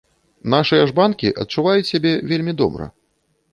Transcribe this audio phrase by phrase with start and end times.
[0.53, 2.91] Нашыя ж банкі адчуваюць сябе вельмі добра.